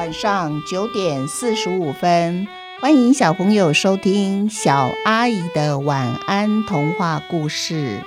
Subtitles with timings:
[0.00, 2.48] 晚上九点四十五分，
[2.80, 8.02] 欢迎小朋友收听小阿姨的晚安童话故事。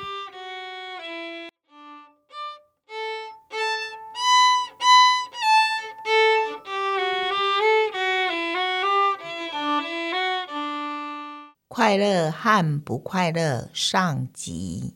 [11.67, 14.95] 快乐和不快乐上集。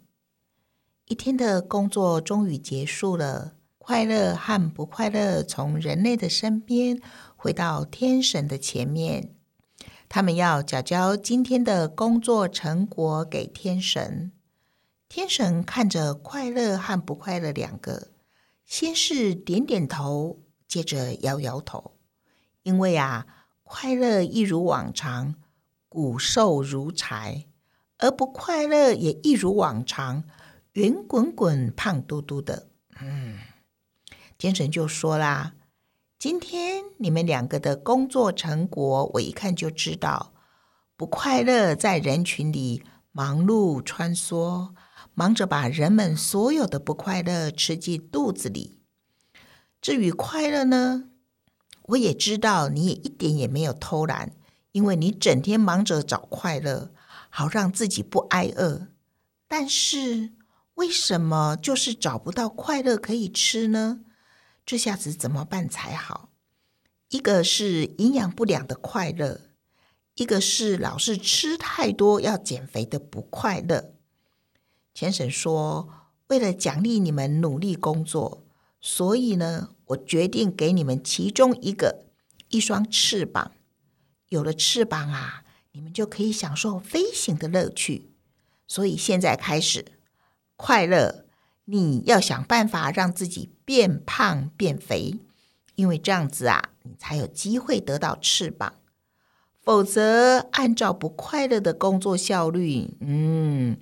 [1.06, 3.57] 一天的工作终于结束了。
[3.88, 7.00] 快乐和不快乐从人类的身边
[7.38, 9.34] 回到天神的前面，
[10.10, 14.34] 他们要缴交今天的工作成果给天神。
[15.08, 18.10] 天神看着快乐和不快乐两个，
[18.66, 21.96] 先是点点头，接着摇摇头，
[22.64, 23.26] 因为啊，
[23.64, 25.36] 快乐一如往常，
[25.88, 27.46] 骨瘦如柴；
[28.00, 30.26] 而不快乐也一如往常，
[30.74, 32.68] 圆滚滚、胖嘟嘟的。
[33.00, 33.38] 嗯。
[34.38, 35.56] 天神就说啦
[36.20, 40.32] ：“今天你们两个的工作成果，我一看就知道，
[40.96, 44.76] 不快乐在人群里忙碌穿梭，
[45.16, 48.78] 忙着把人们所有的不快乐吃进肚子里。
[49.82, 51.10] 至于快乐呢，
[51.88, 54.34] 我也知道你也一点也没有偷懒，
[54.72, 56.92] 因为你整天忙着找快乐，
[57.30, 58.90] 好让自己不挨饿。
[59.48, 60.34] 但是
[60.76, 64.02] 为什么就是找不到快乐可以吃呢？”
[64.68, 66.30] 这下子怎么办才好？
[67.08, 69.40] 一个是营养不良的快乐，
[70.16, 73.94] 一个是老是吃太多要减肥的不快乐。
[74.94, 78.46] 钱婶说：“为了奖励你们努力工作，
[78.82, 82.04] 所以呢，我决定给你们其中一个
[82.50, 83.54] 一双翅膀。
[84.28, 88.12] 有了翅膀啊，你们就可以享受飞行的乐趣。
[88.68, 89.94] 所以现在开始，
[90.58, 91.24] 快乐。”
[91.70, 95.20] 你要想办法让自己变胖变肥，
[95.76, 98.76] 因为这样子啊，你才有机会得到翅膀。
[99.60, 103.78] 否则，按照不快乐的工作效率，嗯，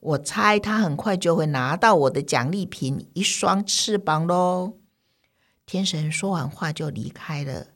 [0.00, 4.74] 我猜他很快就会拿到我的奖励品——一双翅膀喽。
[5.64, 7.68] 天神说完话就离开了。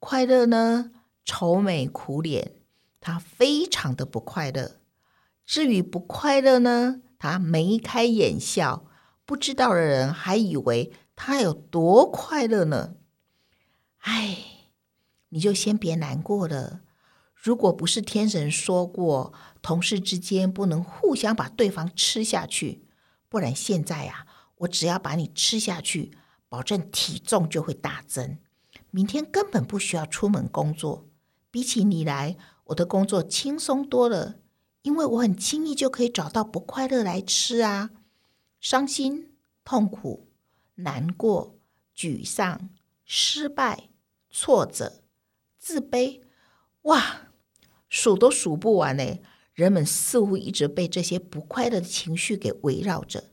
[0.00, 0.90] 快乐呢，
[1.24, 2.54] 愁眉苦脸，
[3.00, 4.80] 他非常的不快乐。
[5.46, 7.02] 至于不快乐呢？
[7.20, 8.86] 他眉开眼笑，
[9.26, 12.94] 不知道的人还以为他有多快乐呢。
[13.98, 14.38] 哎，
[15.28, 16.80] 你就先别难过了。
[17.34, 22.86] 如果不是天神说过，同事之间不能互相把对方吃下去，
[23.28, 24.26] 不然现在呀，
[24.56, 26.16] 我只要把你吃下去，
[26.48, 28.38] 保证体重就会大增。
[28.90, 31.06] 明天根本不需要出门工作，
[31.50, 34.39] 比起你来，我的工作轻松多了。
[34.82, 37.90] 因为我很轻易就可以找到不快乐来吃啊，
[38.60, 40.28] 伤心、痛苦、
[40.76, 41.58] 难过、
[41.94, 42.70] 沮丧、
[43.04, 43.90] 失败、
[44.30, 45.02] 挫折、
[45.58, 46.22] 自卑，
[46.82, 47.28] 哇，
[47.88, 49.18] 数都数不完呢。
[49.52, 53.24] 人们似乎一直被这些不快乐的情绪给围绕着。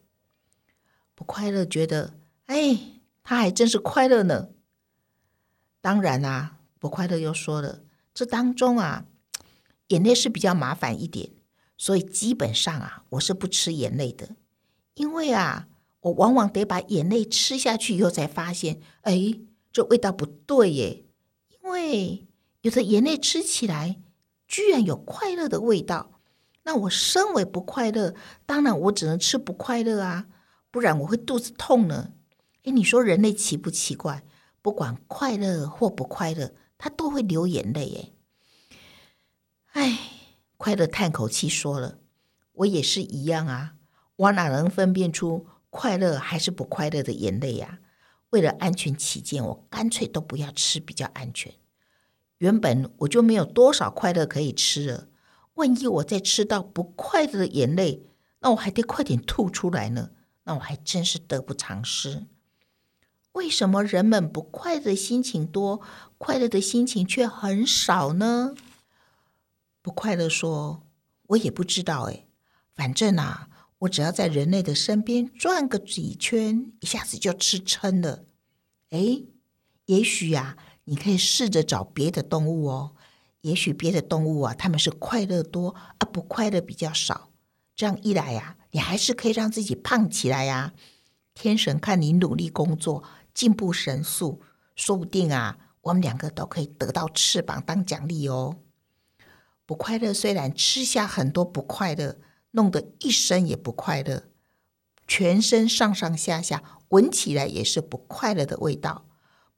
[1.16, 4.50] 不快乐觉得，哎，他还真是快乐呢。
[5.80, 7.84] 当然啦，不快乐又说了，
[8.14, 9.06] 这当中啊，
[9.88, 11.32] 眼泪是比较麻烦一点。
[11.78, 14.36] 所以基本上啊，我是不吃眼泪的，
[14.96, 15.68] 因为啊，
[16.02, 19.40] 我往往得把眼泪吃下去以后才发现，哎，
[19.72, 21.06] 这味道不对耶。
[21.50, 22.28] 因为
[22.62, 24.02] 有的眼泪吃起来
[24.48, 26.20] 居然有快乐的味道，
[26.64, 28.16] 那我身为不快乐，
[28.46, 30.28] 当然我只能吃不快乐啊，
[30.72, 32.14] 不然我会肚子痛呢。
[32.64, 34.24] 哎，你说人类奇不奇怪？
[34.62, 38.14] 不管快乐或不快乐，他都会流眼泪耶。
[40.68, 41.98] 快乐叹口气说了
[42.52, 43.76] ：“我也是一样啊，
[44.18, 47.80] 我哪能分辨出快乐还是不快乐的眼泪呀？
[48.32, 51.54] 为了安全起见，我干脆都不要吃，比较安全。
[52.40, 55.08] 原本我就没有多少快乐可以吃了，
[55.54, 58.04] 万一我再吃到不快乐的眼泪，
[58.42, 60.10] 那我还得快点吐出来呢，
[60.44, 62.26] 那我还真是得不偿失。
[63.32, 65.80] 为什么人们不快乐的心情多，
[66.18, 68.54] 快乐的心情却很少呢？”
[69.88, 70.84] 不快乐，说
[71.28, 72.28] ：“我也不知道哎，
[72.76, 73.48] 反正啊，
[73.80, 78.26] 我只要在人类的身边转个几圈，一下子就吃撑了。
[78.90, 79.22] 哎，
[79.86, 82.98] 也许呀，你可以试着找别的动物哦。
[83.44, 87.30] 也许别的动物啊，他们是快乐多啊，不快乐比较少。
[87.74, 90.74] 这样一来呀，你还是可以让自己胖起来呀。
[91.34, 94.42] 天神看你努力工作，进步神速，
[94.76, 98.58] 说不定啊，我们两个都可以得到翅膀当奖励哦。”
[99.68, 102.18] 不快乐，虽然吃下很多不快乐，
[102.52, 104.24] 弄得一身也不快乐，
[105.06, 109.06] 全身上上下下闻起来也是不快乐的味道。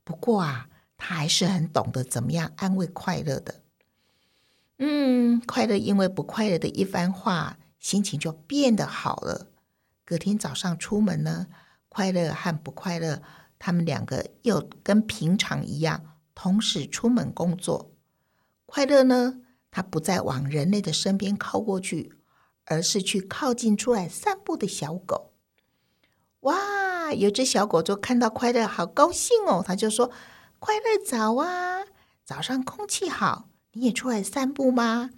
[0.04, 0.68] 不过啊，
[0.98, 3.62] 他还是很懂得怎么样安慰快乐的。
[4.80, 9.52] 嗯，快乐因为不快乐的一番话，心情就变得好了。
[10.04, 11.46] 隔天早上出门呢，
[11.88, 13.22] 快乐和不快乐，
[13.60, 17.92] 他们两个又跟平常一样，同时出门工作。
[18.66, 19.42] 快乐呢，
[19.72, 22.14] 他不再往人类的身边靠过去，
[22.66, 25.34] 而是去靠近出来散步的小狗。
[26.42, 29.64] 哇，有只小狗就看到快乐，好高兴哦！
[29.66, 30.10] 他就说
[30.60, 31.84] ：“快乐早啊，
[32.24, 35.10] 早上空气好，你也出来散步吗？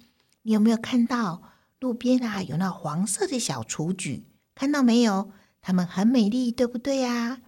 [0.42, 1.42] 你有没有看到
[1.78, 4.26] 路边啊有那黄色的小雏菊？
[4.54, 5.30] 看到没有？
[5.60, 7.40] 它们很美丽，对不对呀？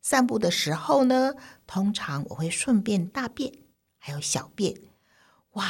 [0.00, 1.34] 散步的时候呢，
[1.66, 3.52] 通常我会顺便大便，
[3.98, 4.80] 还有小便。
[5.52, 5.66] 哇，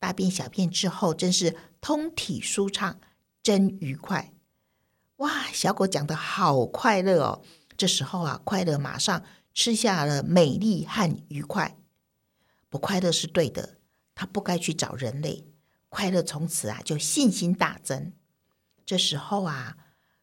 [0.00, 2.98] 大便小便之后，真是通体舒畅，
[3.40, 4.32] 真愉快。”
[5.18, 7.42] 哇，小狗讲的好快乐哦！
[7.76, 11.76] 这时候啊，快乐马上吃下了美丽和愉快。
[12.70, 13.76] 不快乐是对的，
[14.14, 15.44] 它不该去找人类。
[15.90, 18.12] 快乐从此啊就信心大增。
[18.86, 19.76] 这时候啊，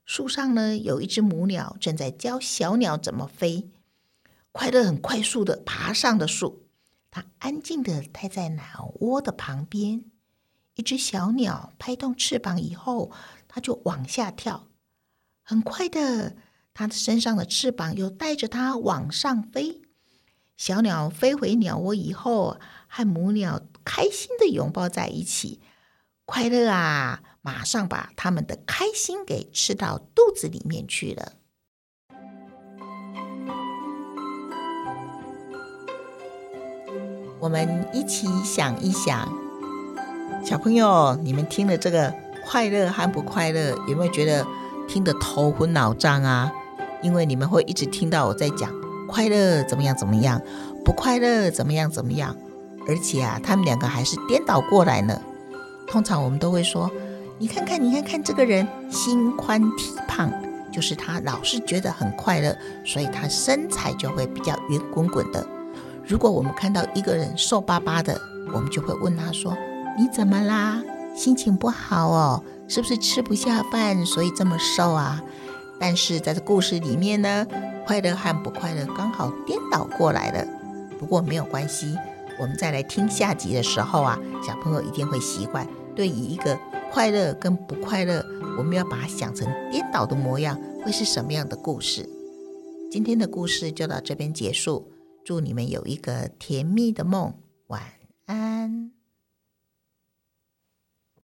[0.03, 3.69] 树上呢有一只母鸟正在教小鸟怎么飞。
[4.51, 6.66] 快乐很快速的爬上了树，
[7.11, 10.05] 它安静的待在鸟窝的旁边。
[10.75, 13.11] 一只小鸟拍动翅膀以后，
[13.47, 14.67] 它就往下跳。
[15.41, 16.35] 很快的，
[16.73, 19.81] 它的身上的翅膀又带着它往上飞。
[20.55, 25.61] 小鸟飞回鸟窝以后，和母鸟开心的拥抱在一起，
[26.25, 27.23] 快乐啊！
[27.41, 31.36] 马上把他们的开心给吃到肚子里面去了。
[37.47, 39.25] 我们一起想一想，
[40.43, 42.13] 小朋友，你们听了这个
[42.45, 44.45] 快乐和不快乐，有没有觉得？
[44.85, 46.51] 听得头昏脑胀啊，
[47.01, 48.69] 因为你们会一直听到我在讲
[49.07, 50.41] 快乐怎么样怎么样，
[50.83, 52.35] 不快乐怎么样怎么样，
[52.85, 55.17] 而且啊，他们两个还是颠倒过来呢。
[55.87, 56.91] 通常我们都会说，
[57.37, 60.29] 你看看，你看看这个人心宽体胖，
[60.69, 62.53] 就是他老是觉得很快乐，
[62.83, 65.47] 所以他身材就会比较圆滚滚的。
[66.07, 68.19] 如果我们看到一个人瘦巴巴的，
[68.53, 69.53] 我们就会问他说
[69.99, 70.81] ：“你怎么啦？
[71.13, 75.21] 心情不好哦？”是不是吃不下饭，所以这么瘦啊？
[75.77, 77.45] 但是在这故事里面呢，
[77.85, 80.47] 快乐和不快乐刚好颠倒过来了。
[80.97, 81.93] 不过没有关系，
[82.39, 85.67] 我们再来听下集的时候啊，小朋友一定会习惯。
[85.93, 86.57] 对于一个
[86.89, 88.25] 快乐跟不快乐，
[88.57, 92.07] 我们要把它想成颠倒的模样，会是什么样的故事？
[92.89, 94.89] 今天的故事就到这边结束，
[95.27, 97.33] 祝你们有一个甜蜜的梦，
[97.67, 97.83] 晚
[98.27, 98.96] 安。